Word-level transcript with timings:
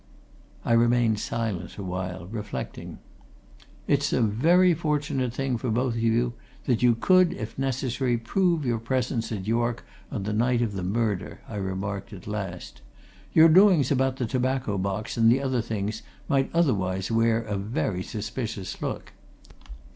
I 0.65 0.73
remained 0.73 1.19
silent 1.19 1.77
awhile, 1.77 2.25
reflecting. 2.25 2.97
"It's 3.85 4.11
a 4.11 4.19
very 4.23 4.73
fortunate 4.73 5.31
thing 5.31 5.57
for 5.59 5.69
both 5.69 5.93
of 5.93 6.01
you 6.01 6.33
that 6.65 6.81
you 6.81 6.95
could, 6.95 7.33
if 7.33 7.55
necessary, 7.59 8.17
prove 8.17 8.65
your 8.65 8.79
presence 8.79 9.31
at 9.31 9.45
York 9.45 9.85
on 10.11 10.23
the 10.23 10.33
night 10.33 10.63
of 10.63 10.73
the 10.73 10.81
murder," 10.81 11.41
I 11.47 11.57
remarked 11.57 12.13
at 12.13 12.25
last. 12.25 12.81
"Your 13.33 13.47
doings 13.47 13.91
about 13.91 14.15
the 14.15 14.25
tobacco 14.25 14.79
box 14.79 15.17
and 15.17 15.31
the 15.31 15.39
other 15.39 15.61
things 15.61 16.01
might 16.27 16.49
otherwise 16.51 17.11
wear 17.11 17.43
a 17.43 17.55
very 17.55 18.01
suspicious 18.01 18.81
look. 18.81 19.13